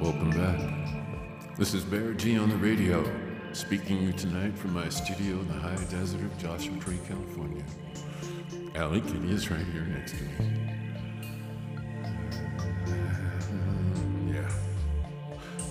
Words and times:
Welcome 0.00 0.30
back. 0.30 1.56
This 1.56 1.74
is 1.74 1.84
Bear 1.84 2.12
G 2.14 2.38
on 2.38 2.50
the 2.50 2.56
radio, 2.56 3.04
speaking 3.52 3.98
to 3.98 4.04
you 4.04 4.12
tonight 4.12 4.56
from 4.56 4.72
my 4.72 4.88
studio 4.88 5.40
in 5.40 5.48
the 5.48 5.54
high 5.54 5.74
desert 5.90 6.20
of 6.20 6.38
Joshua 6.38 6.78
Tree, 6.78 7.00
California. 7.08 7.64
Allie 8.76 9.00
Kitty 9.00 9.32
is 9.32 9.50
right 9.50 9.66
here 9.72 9.82
next 9.82 10.12
to 10.12 10.22
me. 10.22 10.30
Yeah. 14.32 14.48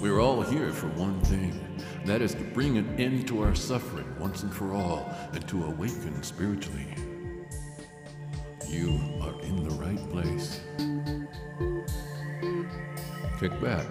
We're 0.01 0.19
all 0.19 0.41
here 0.41 0.73
for 0.73 0.87
one 0.89 1.21
thing. 1.21 1.57
That 2.03 2.21
is 2.21 2.35
to 2.35 2.43
bring 2.43 2.77
an 2.77 2.99
end 2.99 3.29
to 3.29 3.41
our 3.43 3.55
suffering 3.55 4.13
once 4.19 4.43
and 4.43 4.53
for 4.53 4.73
all, 4.73 5.09
and 5.31 5.47
to 5.47 5.63
awaken 5.63 6.21
spiritually. 6.21 6.87
You 8.67 8.99
are 9.21 9.41
in 9.43 9.63
the 9.63 9.73
right 9.75 10.09
place. 10.09 10.59
Kick 13.39 13.61
back, 13.61 13.85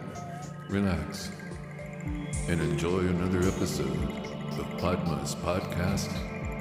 relax, 0.69 1.31
and 2.49 2.61
enjoy 2.61 3.01
another 3.01 3.39
episode 3.49 3.87
of 3.87 4.67
Padma's 4.81 5.35
Podcast 5.37 6.11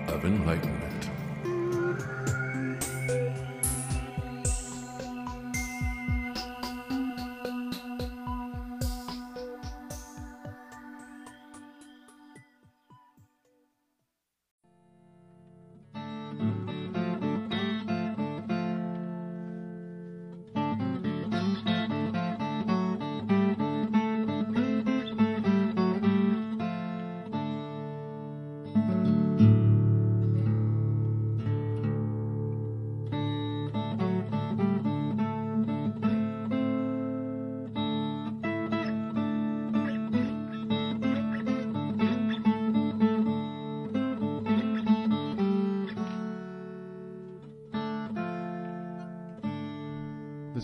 of 0.09 0.23
Enlightenment. 0.25 0.84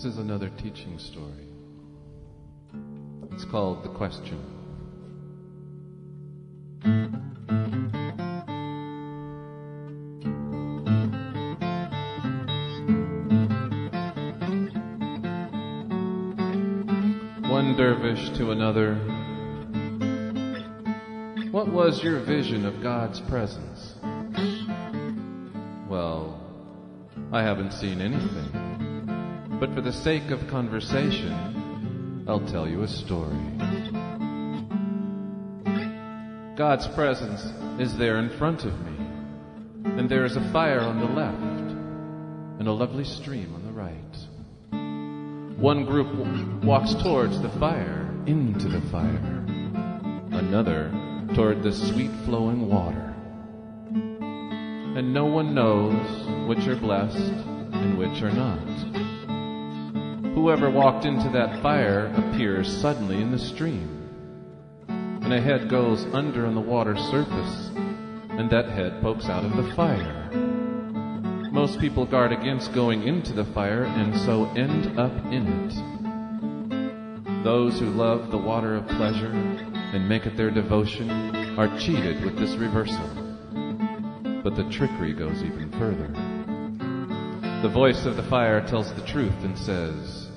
This 0.02 0.14
is 0.14 0.18
another 0.18 0.50
teaching 0.58 0.98
story. 0.98 1.46
It's 3.34 3.46
called 3.46 3.84
The 3.84 3.90
Question. 3.90 4.40
One 17.48 17.76
dervish 17.78 18.36
to 18.40 18.50
another. 18.50 18.96
What 21.52 21.72
was 21.72 22.02
your 22.04 22.22
vision 22.22 22.66
of 22.66 22.82
God's 22.82 23.20
presence? 23.30 23.94
Well, 25.88 26.42
I 27.32 27.44
haven't 27.44 27.74
seen 27.74 28.02
anything. 28.02 28.61
But 29.62 29.76
for 29.76 29.82
the 29.82 29.94
sake 29.94 30.32
of 30.32 30.48
conversation, 30.48 32.26
I'll 32.28 32.48
tell 32.48 32.68
you 32.68 32.82
a 32.82 32.88
story. 32.88 33.38
God's 36.56 36.88
presence 36.88 37.46
is 37.80 37.96
there 37.96 38.18
in 38.18 38.32
front 38.40 38.66
of 38.66 38.74
me, 38.84 39.06
and 40.00 40.10
there 40.10 40.26
is 40.26 40.36
a 40.36 40.52
fire 40.52 40.80
on 40.80 41.00
the 41.00 41.06
left, 41.06 41.74
and 42.60 42.68
a 42.68 42.72
lovely 42.72 43.04
stream 43.04 43.54
on 43.54 43.64
the 43.64 43.72
right. 43.72 45.60
One 45.60 45.86
group 45.86 46.08
w- 46.08 46.68
walks 46.68 46.96
towards 46.96 47.40
the 47.40 47.50
fire, 47.60 48.10
into 48.26 48.68
the 48.68 48.82
fire, 48.90 49.46
another 50.32 50.90
toward 51.36 51.62
the 51.62 51.72
sweet 51.72 52.10
flowing 52.26 52.68
water. 52.68 53.14
And 53.92 55.14
no 55.14 55.26
one 55.26 55.54
knows 55.54 56.48
which 56.48 56.68
are 56.68 56.78
blessed 56.78 57.16
and 57.74 58.00
which 58.00 58.24
are 58.24 58.32
not. 58.32 59.11
Whoever 60.42 60.72
walked 60.72 61.06
into 61.06 61.30
that 61.30 61.62
fire 61.62 62.12
appears 62.18 62.68
suddenly 62.82 63.22
in 63.22 63.30
the 63.30 63.38
stream. 63.38 64.10
And 64.88 65.32
a 65.32 65.40
head 65.40 65.70
goes 65.70 66.04
under 66.16 66.48
on 66.48 66.56
the 66.56 66.62
water 66.62 66.98
surface, 66.98 67.70
and 67.76 68.50
that 68.50 68.68
head 68.70 69.04
pokes 69.04 69.30
out 69.30 69.46
of 69.46 69.56
the 69.56 69.72
fire. 69.76 70.32
Most 71.52 71.80
people 71.80 72.08
guard 72.08 72.32
against 72.32 72.74
going 72.74 73.04
into 73.04 73.34
the 73.34 73.46
fire 73.46 73.84
and 73.84 74.18
so 74.22 74.46
end 74.56 75.00
up 75.00 75.14
in 75.32 75.46
it. 75.46 77.44
Those 77.44 77.80
who 77.80 77.92
love 77.92 78.32
the 78.32 78.40
water 78.40 78.76
of 78.76 78.88
pleasure 78.88 79.32
and 79.32 80.10
make 80.10 80.26
it 80.26 80.38
their 80.38 80.50
devotion 80.50 81.12
are 81.60 81.78
cheated 81.78 82.26
with 82.26 82.36
this 82.40 82.56
reversal. 82.56 83.08
But 84.44 84.56
the 84.56 84.68
trickery 84.72 85.14
goes 85.14 85.44
even 85.44 85.72
further. 85.74 86.08
The 87.62 87.70
voice 87.70 88.08
of 88.08 88.16
the 88.16 88.24
fire 88.24 88.66
tells 88.66 88.92
the 88.96 89.06
truth 89.06 89.44
and 89.44 89.56
says, 89.56 90.31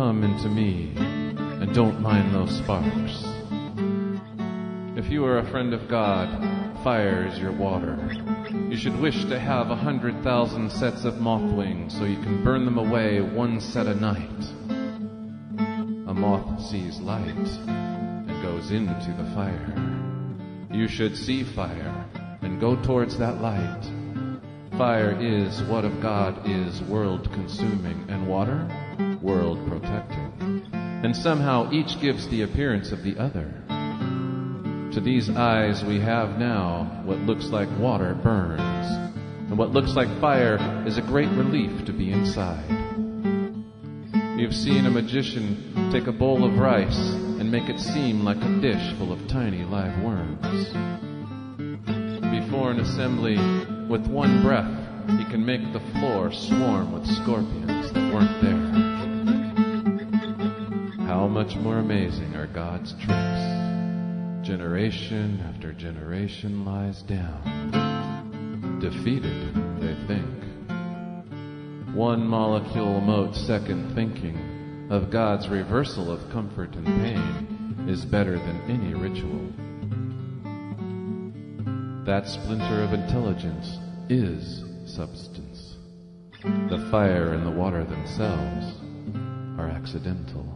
Come 0.00 0.24
into 0.24 0.48
me 0.48 0.92
and 0.96 1.74
don't 1.74 2.00
mind 2.00 2.34
those 2.34 2.56
sparks. 2.56 3.22
If 4.96 5.10
you 5.10 5.26
are 5.26 5.38
a 5.38 5.50
friend 5.50 5.74
of 5.74 5.88
God, 5.88 6.82
fire 6.82 7.26
is 7.26 7.38
your 7.38 7.52
water. 7.52 7.98
You 8.50 8.78
should 8.78 8.98
wish 8.98 9.26
to 9.26 9.38
have 9.38 9.70
a 9.70 9.76
hundred 9.76 10.24
thousand 10.24 10.72
sets 10.72 11.04
of 11.04 11.20
moth 11.20 11.52
wings 11.52 11.92
so 11.92 12.04
you 12.04 12.16
can 12.22 12.42
burn 12.42 12.64
them 12.64 12.78
away 12.78 13.20
one 13.20 13.60
set 13.60 13.86
a 13.86 13.94
night. 13.94 14.44
A 16.08 16.14
moth 16.14 16.64
sees 16.66 16.98
light 17.00 17.26
and 17.28 18.42
goes 18.42 18.70
into 18.70 19.12
the 19.18 19.30
fire. 19.34 19.74
You 20.72 20.88
should 20.88 21.14
see 21.14 21.44
fire 21.44 22.06
and 22.40 22.58
go 22.58 22.74
towards 22.74 23.18
that 23.18 23.42
light. 23.42 23.99
Fire 24.80 25.14
is 25.20 25.62
what 25.64 25.84
of 25.84 26.00
God 26.00 26.48
is 26.48 26.80
world 26.84 27.30
consuming, 27.34 28.02
and 28.08 28.26
water, 28.26 28.66
world 29.20 29.58
protecting. 29.68 30.62
And 30.72 31.14
somehow 31.14 31.70
each 31.70 32.00
gives 32.00 32.26
the 32.28 32.40
appearance 32.40 32.90
of 32.90 33.02
the 33.02 33.18
other. 33.18 33.52
To 34.94 35.00
these 35.02 35.28
eyes 35.28 35.84
we 35.84 36.00
have 36.00 36.38
now 36.38 37.02
what 37.04 37.18
looks 37.18 37.48
like 37.48 37.68
water 37.78 38.14
burns, 38.14 39.12
and 39.50 39.58
what 39.58 39.70
looks 39.70 39.94
like 39.96 40.08
fire 40.18 40.56
is 40.86 40.96
a 40.96 41.02
great 41.02 41.28
relief 41.28 41.84
to 41.84 41.92
be 41.92 42.10
inside. 42.10 42.64
You've 44.38 44.56
seen 44.56 44.86
a 44.86 44.90
magician 44.90 45.90
take 45.92 46.06
a 46.06 46.12
bowl 46.12 46.42
of 46.42 46.56
rice 46.56 46.98
and 46.98 47.52
make 47.52 47.68
it 47.68 47.80
seem 47.80 48.24
like 48.24 48.42
a 48.42 48.60
dish 48.62 48.94
full 48.96 49.12
of 49.12 49.28
tiny 49.28 49.62
live 49.62 50.02
worms. 50.02 50.72
Before 52.30 52.70
an 52.70 52.80
assembly, 52.80 53.36
with 53.90 54.06
one 54.06 54.40
breath, 54.40 54.70
he 55.18 55.24
can 55.24 55.44
make 55.44 55.72
the 55.72 55.80
floor 55.98 56.32
swarm 56.32 56.92
with 56.92 57.04
scorpions 57.04 57.90
that 57.90 58.14
weren't 58.14 58.40
there. 58.40 58.54
How 61.06 61.26
much 61.26 61.56
more 61.56 61.78
amazing 61.78 62.36
are 62.36 62.46
God's 62.46 62.92
tricks? 62.92 64.46
Generation 64.46 65.44
after 65.48 65.72
generation 65.72 66.64
lies 66.64 67.02
down, 67.02 68.78
defeated, 68.80 69.54
they 69.80 69.96
think. 70.06 70.24
One 71.92 72.24
molecule 72.24 73.00
mote 73.00 73.34
second 73.34 73.96
thinking 73.96 74.86
of 74.88 75.10
God's 75.10 75.48
reversal 75.48 76.12
of 76.12 76.30
comfort 76.30 76.76
and 76.76 76.86
pain 76.86 77.88
is 77.88 78.04
better 78.04 78.38
than 78.38 78.60
any 78.68 78.94
ritual. 78.94 79.50
That 82.06 82.26
splinter 82.26 82.82
of 82.82 82.92
intelligence 82.92 83.76
is 84.10 84.64
substance. 84.86 85.76
The 86.42 86.88
fire 86.90 87.32
and 87.32 87.46
the 87.46 87.50
water 87.50 87.84
themselves 87.84 88.74
are 89.56 89.68
accidental 89.68 90.46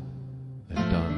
and 0.71 0.77
done 0.77 1.14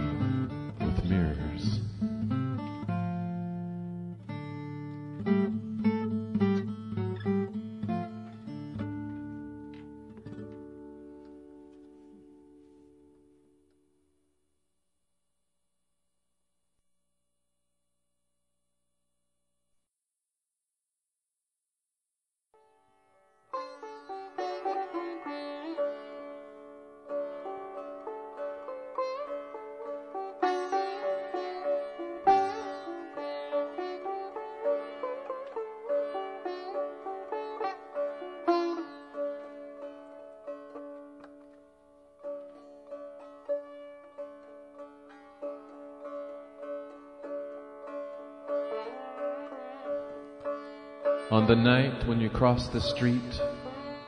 On 51.37 51.47
the 51.47 51.55
night 51.55 52.09
when 52.09 52.19
you 52.19 52.31
cross 52.31 52.69
the 52.69 52.81
street 52.81 53.43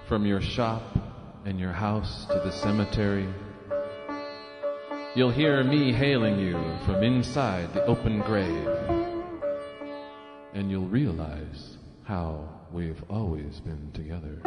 from 0.09 0.25
your 0.25 0.41
shop 0.41 0.83
and 1.45 1.61
your 1.61 1.73
house 1.73 2.25
to 2.25 2.41
the 2.43 2.51
cemetery, 2.51 3.29
you'll 5.15 5.31
hear 5.31 5.63
me 5.63 5.93
hailing 5.93 6.39
you 6.39 6.55
from 6.87 7.03
inside 7.03 7.75
the 7.75 7.85
open 7.85 8.21
grave. 8.21 8.67
And 10.55 10.71
you'll 10.71 10.89
realize 10.89 11.77
how 12.05 12.49
we've 12.73 13.05
always 13.11 13.61
been 13.61 13.91
together. 13.93 14.41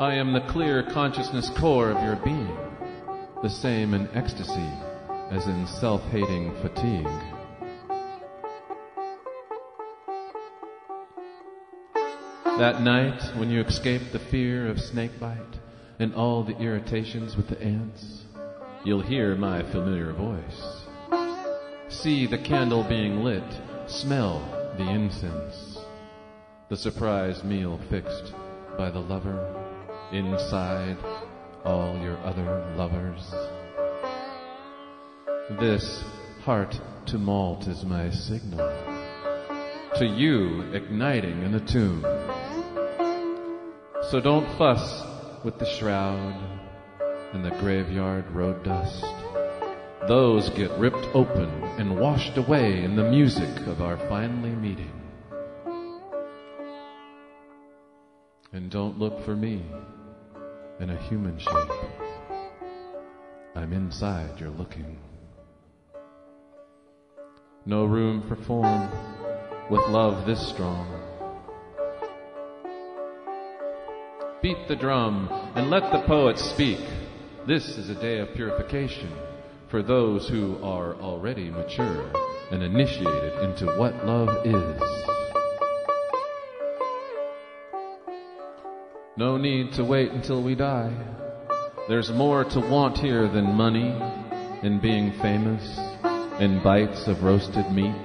I 0.00 0.14
am 0.14 0.32
the 0.32 0.44
clear 0.48 0.82
consciousness 0.82 1.48
core 1.50 1.90
of 1.92 2.02
your 2.02 2.16
being, 2.16 2.58
the 3.40 3.50
same 3.50 3.94
in 3.94 4.08
ecstasy 4.14 4.68
as 5.30 5.46
in 5.46 5.64
self 5.68 6.02
hating 6.10 6.52
fatigue. 6.60 7.33
That 12.58 12.82
night 12.82 13.20
when 13.36 13.50
you 13.50 13.62
escape 13.62 14.12
the 14.12 14.20
fear 14.20 14.68
of 14.68 14.78
snakebite 14.78 15.58
and 15.98 16.14
all 16.14 16.44
the 16.44 16.56
irritations 16.56 17.36
with 17.36 17.48
the 17.48 17.60
ants, 17.60 18.22
you'll 18.84 19.02
hear 19.02 19.34
my 19.34 19.64
familiar 19.72 20.12
voice. 20.12 20.86
See 21.88 22.28
the 22.28 22.38
candle 22.38 22.84
being 22.84 23.24
lit, 23.24 23.42
smell 23.88 24.38
the 24.78 24.88
incense, 24.88 25.78
the 26.68 26.76
surprise 26.76 27.42
meal 27.42 27.80
fixed 27.90 28.32
by 28.78 28.88
the 28.88 29.00
lover 29.00 29.52
inside 30.12 30.96
all 31.64 31.98
your 31.98 32.18
other 32.18 32.72
lovers. 32.76 33.34
This 35.58 36.04
heart 36.44 36.80
tumult 37.04 37.66
is 37.66 37.84
my 37.84 38.10
signal 38.10 38.94
to 39.96 40.06
you 40.06 40.62
igniting 40.72 41.42
in 41.42 41.52
the 41.52 41.60
tomb. 41.60 42.02
So 44.10 44.20
don't 44.20 44.46
fuss 44.58 45.02
with 45.44 45.58
the 45.58 45.66
shroud 45.66 46.34
and 47.32 47.44
the 47.44 47.50
graveyard 47.52 48.30
road 48.30 48.62
dust. 48.62 49.04
Those 50.06 50.50
get 50.50 50.70
ripped 50.72 51.08
open 51.14 51.48
and 51.78 51.98
washed 51.98 52.36
away 52.36 52.84
in 52.84 52.96
the 52.96 53.10
music 53.10 53.66
of 53.66 53.80
our 53.80 53.96
finally 54.08 54.50
meeting. 54.50 54.92
And 58.52 58.70
don't 58.70 58.98
look 58.98 59.24
for 59.24 59.34
me 59.34 59.64
in 60.80 60.90
a 60.90 61.02
human 61.08 61.38
shape. 61.38 61.72
I'm 63.56 63.72
inside 63.72 64.38
you're 64.38 64.50
looking. 64.50 64.98
No 67.64 67.86
room 67.86 68.22
for 68.28 68.36
form 68.36 68.90
with 69.70 69.80
love 69.88 70.26
this 70.26 70.46
strong. 70.46 71.13
Beat 74.44 74.68
the 74.68 74.76
drum 74.76 75.30
and 75.54 75.70
let 75.70 75.90
the 75.90 76.06
poets 76.06 76.44
speak. 76.44 76.78
This 77.46 77.78
is 77.78 77.88
a 77.88 77.94
day 77.94 78.18
of 78.18 78.34
purification 78.34 79.10
for 79.70 79.82
those 79.82 80.28
who 80.28 80.62
are 80.62 80.96
already 80.96 81.48
mature 81.48 82.12
and 82.50 82.62
initiated 82.62 83.38
into 83.42 83.64
what 83.78 84.04
love 84.04 84.28
is. 84.44 84.82
No 89.16 89.38
need 89.38 89.72
to 89.76 89.82
wait 89.82 90.10
until 90.10 90.42
we 90.42 90.54
die. 90.54 90.92
There's 91.88 92.10
more 92.10 92.44
to 92.44 92.60
want 92.60 92.98
here 92.98 93.26
than 93.26 93.46
money 93.46 93.98
and 94.62 94.82
being 94.82 95.12
famous 95.22 95.78
and 96.38 96.62
bites 96.62 97.08
of 97.08 97.22
roasted 97.22 97.72
meat. 97.72 97.96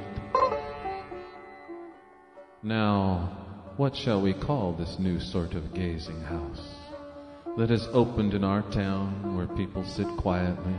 Now, 2.64 3.39
what 3.80 3.96
shall 3.96 4.22
we 4.22 4.34
call 4.34 4.74
this 4.74 5.00
new 5.00 5.22
sort 5.22 5.54
of 5.54 5.74
gazing 5.74 6.20
house 6.24 6.76
that 7.56 7.70
has 7.70 7.88
opened 7.94 8.34
in 8.34 8.44
our 8.44 8.62
town 8.74 9.38
where 9.38 9.48
people 9.56 9.86
sit 9.86 10.06
quietly 10.18 10.74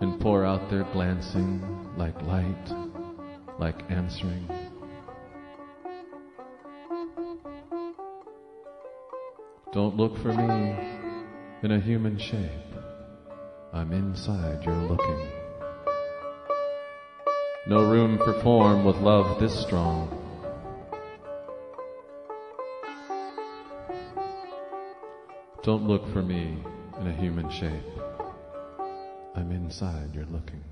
and 0.00 0.20
pour 0.20 0.44
out 0.44 0.68
their 0.68 0.82
glancing 0.92 1.62
like 1.96 2.20
light, 2.22 2.72
like 3.60 3.88
answering? 3.88 4.44
Don't 9.72 9.96
look 9.96 10.18
for 10.18 10.34
me 10.34 10.74
in 11.62 11.70
a 11.70 11.78
human 11.78 12.18
shape. 12.18 12.74
I'm 13.72 13.92
inside, 13.92 14.64
you're 14.64 14.74
looking. 14.74 15.28
No 17.68 17.88
room 17.88 18.18
for 18.18 18.42
form 18.42 18.84
with 18.84 18.96
love 18.96 19.38
this 19.38 19.56
strong. 19.62 20.27
Don't 25.68 25.86
look 25.86 26.10
for 26.14 26.22
me 26.22 26.56
in 26.98 27.06
a 27.08 27.12
human 27.12 27.50
shape. 27.50 27.84
I'm 29.34 29.52
inside, 29.52 30.14
you're 30.14 30.24
looking. 30.32 30.64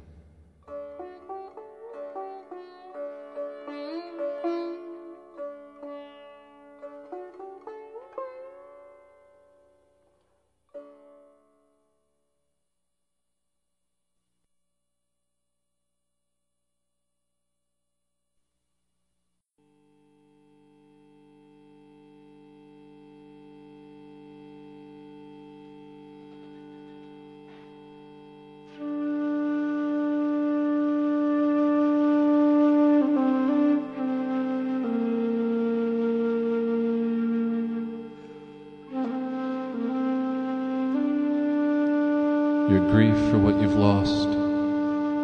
Your 42.69 42.81
grief 42.91 43.15
for 43.31 43.39
what 43.39 43.61
you've 43.61 43.77
lost 43.77 44.27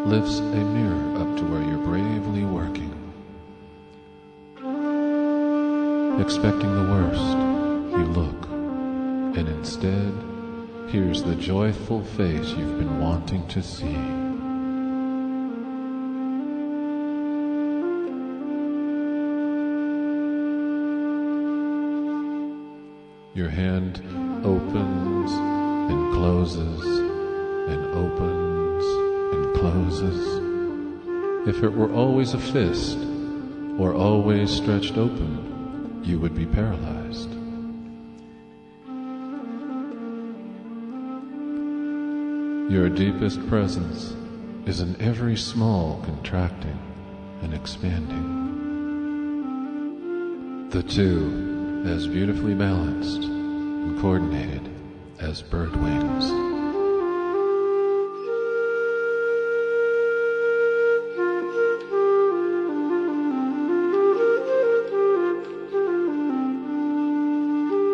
lifts 0.06 0.38
a 0.38 0.42
mirror 0.42 1.18
up 1.20 1.36
to 1.38 1.44
where 1.44 1.60
you're 1.60 1.84
bravely 1.84 2.44
working. 2.44 2.92
Expecting 6.20 6.72
the 6.72 6.92
worst, 6.92 7.98
you 7.98 8.04
look, 8.12 8.46
and 9.36 9.48
instead, 9.48 10.14
here's 10.88 11.24
the 11.24 11.34
joyful 11.34 12.04
face 12.04 12.50
you've 12.50 12.78
been 12.78 13.00
wanting 13.00 13.44
to 13.48 13.60
see. 13.60 13.98
Your 23.34 23.48
hand 23.48 24.00
opens 24.44 25.32
and 25.32 26.12
closes 26.14 27.11
opens 27.92 28.84
and 29.34 29.54
closes. 29.56 30.40
If 31.48 31.62
it 31.62 31.72
were 31.72 31.92
always 31.92 32.34
a 32.34 32.38
fist 32.38 32.98
or 33.78 33.94
always 33.94 34.50
stretched 34.50 34.96
open, 34.96 36.00
you 36.04 36.18
would 36.18 36.34
be 36.34 36.46
paralyzed. 36.46 37.30
Your 42.72 42.88
deepest 42.88 43.46
presence 43.48 44.14
is 44.66 44.80
in 44.80 45.00
every 45.00 45.36
small 45.36 46.00
contracting 46.04 46.78
and 47.42 47.52
expanding. 47.52 48.40
The 50.70 50.82
two 50.82 51.84
as 51.86 52.06
beautifully 52.06 52.54
balanced 52.54 53.24
and 53.24 54.00
coordinated 54.00 54.70
as 55.18 55.42
bird 55.42 55.76
wings. 55.76 56.51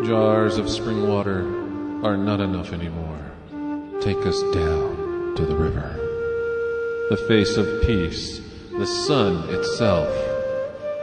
Jars 0.04 0.58
of 0.58 0.70
spring 0.70 1.08
water 1.08 1.40
are 2.06 2.16
not 2.16 2.40
enough 2.40 2.72
anymore. 2.72 3.18
Take 4.00 4.24
us 4.26 4.40
down 4.54 5.34
to 5.34 5.44
the 5.44 5.56
river. 5.56 5.96
The 7.10 7.16
face 7.26 7.56
of 7.56 7.82
peace, 7.82 8.40
the 8.70 8.86
sun 8.86 9.48
itself. 9.48 10.08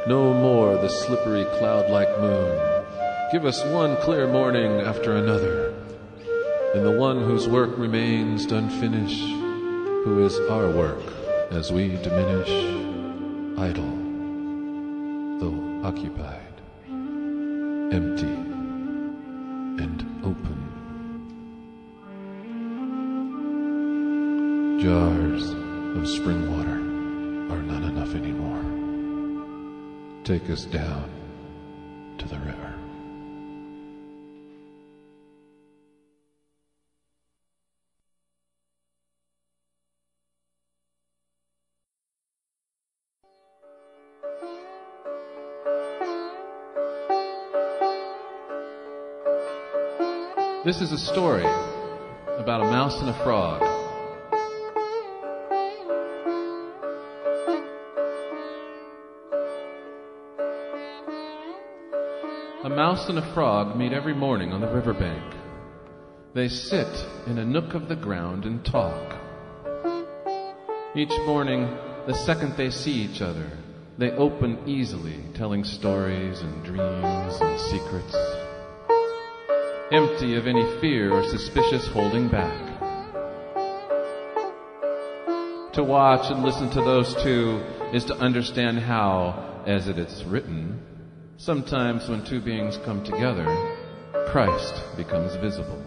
No 0.07 0.33
more 0.33 0.77
the 0.77 0.87
slippery 0.87 1.43
cloud 1.59 1.89
like 1.91 2.07
moon. 2.21 2.85
Give 3.33 3.45
us 3.45 3.61
one 3.65 3.97
clear 3.97 4.27
morning 4.31 4.79
after 4.79 5.17
another. 5.17 5.73
And 6.73 6.85
the 6.85 6.97
one 6.97 7.21
whose 7.21 7.49
work 7.49 7.77
remains 7.77 8.45
unfinished, 8.45 9.27
who 10.05 10.25
is 10.25 10.39
our 10.49 10.69
work 10.69 11.03
as 11.51 11.69
we 11.69 11.97
diminish. 11.97 12.49
idle, 13.57 13.91
though 15.39 15.81
occupied, 15.83 16.61
empty 17.93 18.44
Jars 24.79 25.51
of 25.51 26.05
spring 26.07 26.51
water 26.51 26.75
are 27.53 27.61
not 27.61 27.83
enough 27.83 28.13
anymore. 28.13 28.61
Take 30.25 30.49
us 30.49 30.65
down 30.65 31.09
to 32.17 32.27
the 32.27 32.37
river. 32.39 32.75
This 50.65 50.81
is 50.81 50.91
a 50.91 50.97
story 50.97 51.45
about 52.37 52.61
a 52.61 52.65
mouse 52.65 52.99
and 52.99 53.09
a 53.09 53.13
frog. 53.23 53.74
Mouse 62.75 63.07
and 63.07 63.17
a 63.17 63.33
frog 63.33 63.77
meet 63.77 63.93
every 63.93 64.13
morning 64.13 64.51
on 64.51 64.59
the 64.59 64.67
riverbank. 64.67 65.23
They 66.33 66.49
sit 66.49 67.05
in 67.25 67.37
a 67.37 67.45
nook 67.45 67.73
of 67.73 67.87
the 67.87 67.95
ground 67.95 68.43
and 68.43 68.65
talk. 68.65 69.15
Each 70.93 71.17
morning, 71.25 71.73
the 72.05 72.13
second 72.25 72.57
they 72.57 72.69
see 72.69 72.91
each 72.91 73.21
other, 73.21 73.49
they 73.97 74.11
open 74.11 74.67
easily, 74.67 75.23
telling 75.35 75.63
stories 75.63 76.41
and 76.41 76.65
dreams 76.65 77.37
and 77.39 77.59
secrets, 77.61 78.13
empty 79.93 80.35
of 80.35 80.45
any 80.45 80.65
fear 80.81 81.13
or 81.13 81.23
suspicious 81.23 81.87
holding 81.87 82.27
back. 82.27 82.61
To 85.75 85.83
watch 85.83 86.29
and 86.29 86.43
listen 86.43 86.69
to 86.71 86.81
those 86.81 87.15
two 87.23 87.63
is 87.93 88.03
to 88.05 88.15
understand 88.15 88.79
how, 88.79 89.63
as 89.65 89.87
it 89.87 89.97
is 89.97 90.25
written, 90.25 90.81
Sometimes 91.37 92.07
when 92.07 92.23
two 92.23 92.39
beings 92.39 92.79
come 92.85 93.03
together, 93.03 93.45
Christ 94.27 94.81
becomes 94.95 95.35
visible. 95.35 95.83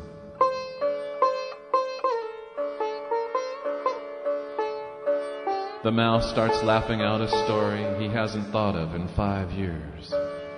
The 5.84 5.90
mouse 5.90 6.28
starts 6.28 6.62
laughing 6.62 7.00
out 7.00 7.22
a 7.22 7.28
story 7.46 7.82
he 7.98 8.08
hasn't 8.12 8.52
thought 8.52 8.76
of 8.76 8.94
in 8.94 9.08
five 9.08 9.50
years. 9.52 10.12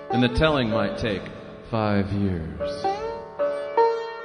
And 0.09 0.21
the 0.21 0.27
telling 0.27 0.69
might 0.69 0.97
take 0.97 1.21
five 1.69 2.11
years. 2.11 2.59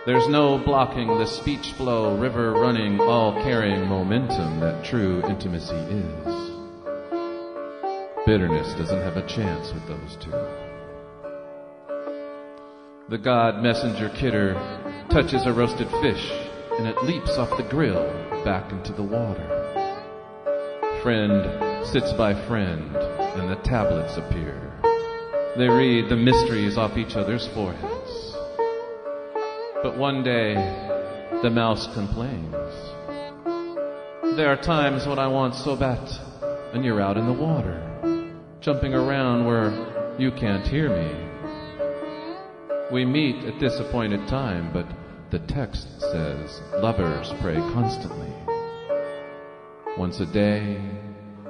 There's 0.04 0.28
no 0.28 0.58
blocking 0.58 1.06
the 1.06 1.26
speech 1.26 1.72
flow, 1.74 2.16
river 2.18 2.52
running, 2.52 3.00
all 3.00 3.40
carrying 3.44 3.86
momentum 3.86 4.58
that 4.60 4.84
true 4.84 5.22
intimacy 5.28 5.76
is. 5.76 6.55
Bitterness 8.26 8.74
doesn't 8.74 9.02
have 9.02 9.16
a 9.16 9.26
chance 9.28 9.72
with 9.72 9.86
those 9.86 10.16
two. 10.16 10.32
The 13.08 13.18
god 13.18 13.62
messenger 13.62 14.08
Khidr 14.08 15.08
touches 15.10 15.46
a 15.46 15.52
roasted 15.52 15.88
fish 16.02 16.28
and 16.76 16.88
it 16.88 17.04
leaps 17.04 17.38
off 17.38 17.56
the 17.56 17.62
grill 17.62 18.04
back 18.44 18.72
into 18.72 18.92
the 18.92 19.04
water. 19.04 19.46
Friend 21.04 21.86
sits 21.86 22.12
by 22.14 22.34
friend 22.48 22.96
and 22.96 23.48
the 23.48 23.62
tablets 23.62 24.16
appear. 24.16 24.72
They 25.56 25.68
read 25.68 26.08
the 26.08 26.16
mysteries 26.16 26.76
off 26.76 26.98
each 26.98 27.14
other's 27.14 27.46
foreheads. 27.54 28.36
But 29.84 29.96
one 29.96 30.24
day, 30.24 30.54
the 31.42 31.50
mouse 31.50 31.86
complains. 31.94 32.56
There 34.36 34.48
are 34.48 34.60
times 34.60 35.06
when 35.06 35.20
I 35.20 35.28
want 35.28 35.54
so 35.54 35.76
bad, 35.76 36.10
and 36.74 36.84
you're 36.84 37.00
out 37.00 37.18
in 37.18 37.26
the 37.26 37.32
water 37.32 37.85
jumping 38.66 38.94
around 38.94 39.46
where 39.46 39.70
you 40.18 40.32
can't 40.32 40.66
hear 40.66 40.88
me. 40.90 41.08
We 42.90 43.04
meet 43.04 43.44
at 43.44 43.60
this 43.60 43.78
appointed 43.78 44.26
time, 44.26 44.72
but 44.72 44.88
the 45.30 45.38
text 45.46 45.86
says 46.00 46.60
lovers 46.74 47.32
pray 47.40 47.54
constantly. 47.54 48.32
Once 49.96 50.18
a 50.18 50.26
day, 50.26 50.82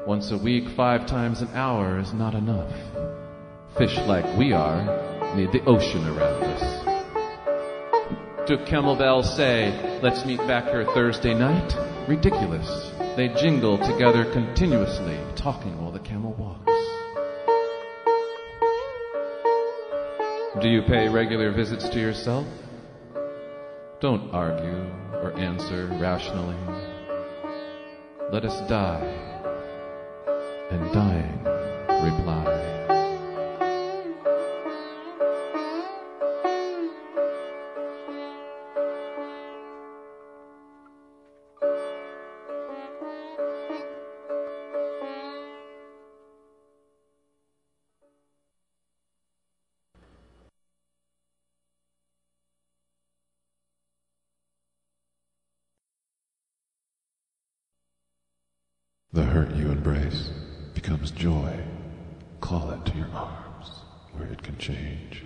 once 0.06 0.30
a 0.30 0.36
week, 0.36 0.68
five 0.76 1.06
times 1.06 1.40
an 1.40 1.48
hour 1.54 1.98
is 1.98 2.12
not 2.12 2.34
enough. 2.34 2.70
Fish 3.78 3.96
like 4.00 4.36
we 4.36 4.52
are 4.52 4.84
need 5.36 5.52
the 5.52 5.64
ocean 5.64 6.06
around 6.08 6.44
us. 6.44 6.86
Do 8.46 8.58
camel 8.66 8.94
bells 8.94 9.34
say, 9.34 10.00
let's 10.02 10.26
meet 10.26 10.40
back 10.40 10.64
here 10.64 10.84
Thursday 10.92 11.32
night? 11.32 11.74
Ridiculous. 12.06 12.92
They 13.16 13.28
jingle 13.28 13.78
together 13.78 14.30
continuously, 14.34 15.18
talking 15.34 15.80
while 15.80 15.92
the 15.92 15.98
camel 15.98 16.34
walks. 16.34 16.95
Do 20.60 20.70
you 20.70 20.80
pay 20.80 21.06
regular 21.08 21.52
visits 21.52 21.86
to 21.90 22.00
yourself? 22.00 22.46
Don't 24.00 24.32
argue 24.32 24.86
or 25.12 25.38
answer 25.38 25.86
rationally. 26.00 26.56
Let 28.32 28.46
us 28.46 28.66
die, 28.66 29.02
and 30.70 30.92
dying 30.94 31.44
reply. 32.02 32.45
Joy. 61.10 61.52
Call 62.40 62.70
it 62.70 62.84
to 62.86 62.96
your 62.96 63.08
arms 63.14 63.82
where 64.12 64.28
it 64.28 64.42
can 64.42 64.56
change. 64.58 65.22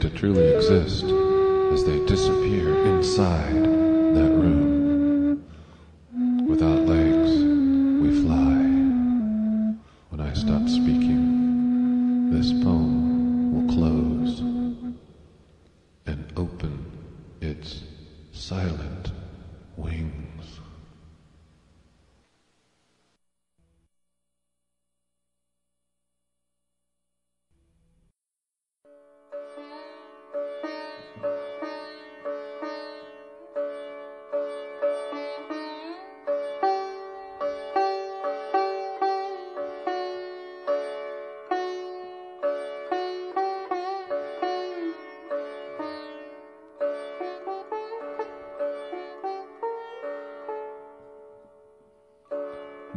To 0.00 0.08
truly 0.10 0.48
exist 0.54 1.04
as 1.72 1.84
they 1.84 2.04
disappear 2.06 2.74
inside 2.86 3.64
that 4.14 4.30
room. 4.30 5.44
Without 6.48 6.80
legs, 6.86 7.30
we 8.02 8.22
fly. 8.22 8.54
When 10.08 10.20
I 10.20 10.32
stop 10.32 10.66
speaking, 10.68 12.30
this 12.30 12.50
poem 12.50 13.52
will 13.52 13.74
close 13.74 14.40
and 16.06 16.32
open 16.36 16.84
its 17.42 17.82
silent 18.32 18.99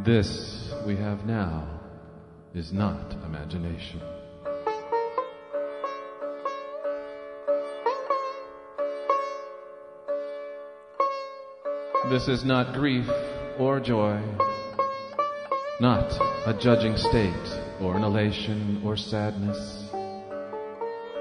This 0.06 0.74
we 0.86 0.98
have 0.98 1.26
now 1.26 1.66
is 2.54 2.74
not 2.74 3.14
imagination. 3.26 4.02
This 12.10 12.28
is 12.28 12.44
not 12.44 12.74
grief 12.74 13.08
or 13.58 13.80
joy, 13.80 14.22
not 15.80 16.12
a 16.46 16.54
judging 16.60 16.98
state 16.98 17.60
or 17.80 17.96
an 17.96 18.04
elation 18.04 18.82
or 18.84 18.98
sadness. 18.98 19.90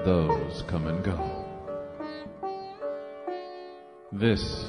Those 0.03 0.61
come 0.67 0.87
and 0.87 1.01
go. 1.01 1.45
This 4.11 4.65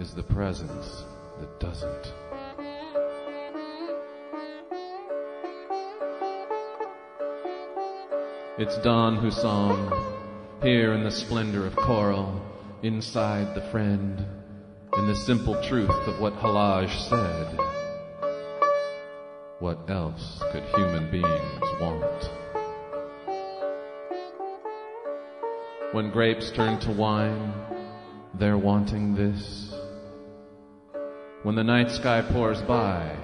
is 0.00 0.12
the 0.12 0.24
presence 0.24 1.04
that 1.38 1.60
doesn't. 1.60 2.23
It's 8.56 8.78
Don 8.78 9.16
Hussam, 9.16 9.92
here 10.62 10.92
in 10.92 11.02
the 11.02 11.10
splendor 11.10 11.66
of 11.66 11.74
coral, 11.74 12.40
inside 12.84 13.52
the 13.52 13.68
friend, 13.72 14.24
in 14.96 15.08
the 15.08 15.16
simple 15.16 15.60
truth 15.60 15.90
of 16.06 16.20
what 16.20 16.34
Hallaj 16.34 16.88
said. 17.08 17.58
What 19.58 19.90
else 19.90 20.40
could 20.52 20.62
human 20.76 21.10
beings 21.10 21.80
want? 21.80 22.30
When 25.90 26.12
grapes 26.12 26.52
turn 26.52 26.78
to 26.82 26.92
wine, 26.92 27.52
they're 28.34 28.56
wanting 28.56 29.16
this. 29.16 29.74
When 31.42 31.56
the 31.56 31.64
night 31.64 31.90
sky 31.90 32.22
pours 32.22 32.62
by, 32.62 33.16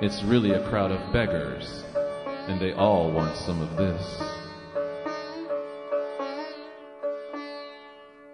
it's 0.00 0.24
really 0.24 0.50
a 0.50 0.68
crowd 0.68 0.90
of 0.90 1.12
beggars, 1.12 1.84
and 2.48 2.60
they 2.60 2.72
all 2.72 3.12
want 3.12 3.36
some 3.36 3.62
of 3.62 3.76
this. 3.76 4.41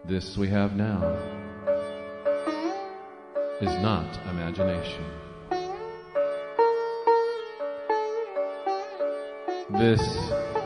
This 0.08 0.38
we 0.38 0.48
have 0.48 0.74
now 0.74 1.02
is 3.60 3.74
not 3.82 4.18
imagination. 4.30 5.04
This 9.76 10.00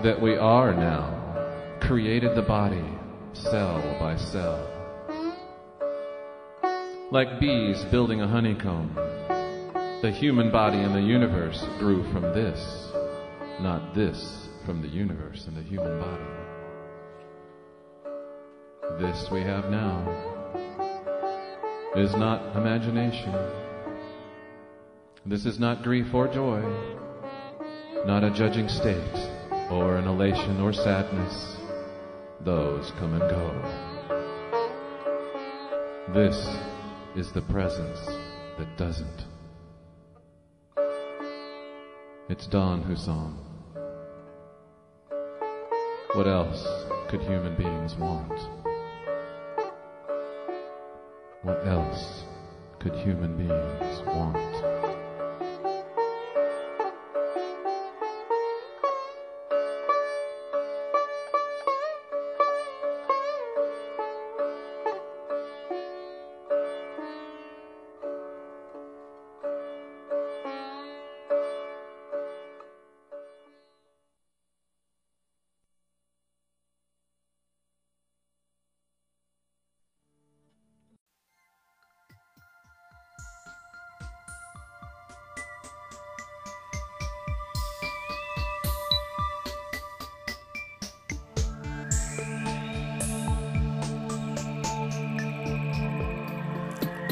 that 0.05 0.20
we 0.22 0.37
are 0.37 0.72
now 0.72 1.78
created 1.81 2.37
the 2.37 2.42
body 2.42 2.85
cell 3.33 3.83
by 3.98 4.16
cell. 4.16 4.64
Like 7.11 7.40
bees 7.40 7.83
building 7.90 8.20
a 8.20 8.28
honeycomb, 8.28 8.94
the 10.02 10.14
human 10.16 10.52
body 10.52 10.78
in 10.78 10.92
the 10.92 11.02
universe 11.02 11.66
grew 11.81 12.05
from 12.12 12.22
this, 12.33 12.92
not 13.61 13.92
this 13.92 14.46
from 14.64 14.83
the 14.83 14.88
universe 14.88 15.48
and 15.48 15.57
the 15.57 15.62
human 15.62 15.98
body. 15.98 16.41
This 19.03 19.29
we 19.33 19.41
have 19.41 19.69
now 19.69 19.99
is 21.97 22.15
not 22.15 22.55
imagination. 22.55 23.35
This 25.27 25.45
is 25.45 25.59
not 25.59 25.83
grief 25.83 26.15
or 26.15 26.29
joy, 26.29 26.62
not 28.07 28.23
a 28.23 28.31
judging 28.31 28.69
state 28.69 29.29
or 29.73 29.97
an 29.97 30.07
elation 30.07 30.61
or 30.61 30.73
sadness. 30.73 31.57
Those 32.43 32.93
come 33.01 33.21
and 33.21 33.29
go. 33.29 33.51
This 36.15 36.57
is 37.17 37.33
the 37.33 37.43
presence 37.43 37.99
that 38.57 38.77
doesn't. 38.77 39.27
It's 42.29 42.47
Don 42.47 42.85
Hussam. 42.85 43.37
What 46.15 46.29
else 46.29 46.65
could 47.09 47.23
human 47.23 47.57
beings 47.57 47.97
want? 47.97 48.62
What 51.42 51.66
else 51.66 52.22
could 52.78 52.94
human 52.94 53.37
beings 53.37 54.00
want? 54.07 54.52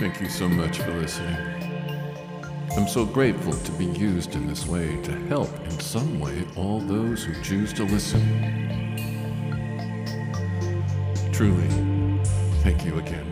Thank 0.00 0.18
you 0.22 0.30
so 0.30 0.48
much 0.48 0.78
for 0.78 0.92
listening. 0.92 1.36
I'm 2.74 2.88
so 2.88 3.04
grateful 3.04 3.52
to 3.52 3.72
be 3.72 3.84
used 3.84 4.34
in 4.34 4.46
this 4.46 4.66
way 4.66 4.96
to 5.02 5.12
help 5.28 5.54
in 5.66 5.78
some 5.78 6.18
way 6.18 6.46
all 6.56 6.80
those 6.80 7.22
who 7.22 7.34
choose 7.42 7.74
to 7.74 7.84
listen. 7.84 8.22
Truly, 11.32 11.68
thank 12.62 12.82
you 12.86 12.98
again. 12.98 13.30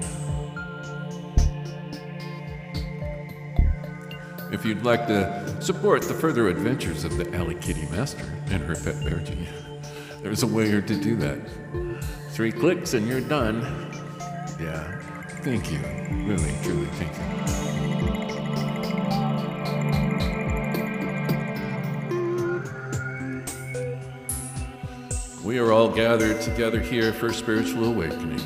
If 4.52 4.66
you'd 4.66 4.84
like 4.84 5.06
to 5.06 5.56
support 5.62 6.02
the 6.02 6.12
further 6.12 6.48
adventures 6.48 7.04
of 7.04 7.16
the 7.16 7.34
Alley 7.34 7.54
Kitty 7.54 7.86
Master 7.86 8.30
and 8.50 8.62
her 8.64 8.74
pet 8.74 9.02
Bertie, 9.02 9.48
there's 10.20 10.42
a 10.42 10.46
way 10.46 10.70
to 10.70 10.82
do 10.82 11.16
that. 11.16 11.38
Three 12.32 12.52
clicks 12.52 12.92
and 12.92 13.08
you're 13.08 13.22
done. 13.22 13.62
Yeah, 14.60 15.00
thank 15.42 15.70
you. 15.72 15.80
Really, 16.24 16.52
truly, 16.62 16.86
thank 16.92 17.16
you. 17.16 17.38
We 25.44 25.58
are 25.58 25.72
all 25.72 25.88
gathered 25.88 26.40
together 26.42 26.78
here 26.80 27.12
for 27.12 27.32
spiritual 27.32 27.86
awakening. 27.86 28.40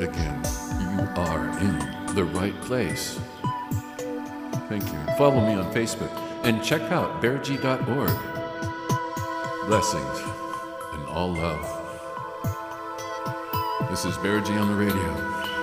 Again, 0.00 0.42
you 0.80 1.06
are 1.16 1.58
in 1.60 2.14
the 2.14 2.24
right 2.32 2.58
place. 2.62 3.20
Thank 4.68 4.84
you. 4.84 5.14
Follow 5.18 5.40
me 5.46 5.54
on 5.54 5.72
Facebook 5.74 6.10
and 6.44 6.62
check 6.64 6.82
out 6.90 7.22
bearg.org. 7.22 8.10
Blessings 9.66 10.20
and 10.94 11.06
all 11.08 11.34
love. 11.34 11.85
This 13.88 14.04
is 14.04 14.18
Bear 14.18 14.40
G 14.40 14.58
on 14.58 14.66
the 14.66 14.74
radio. 14.74 15.55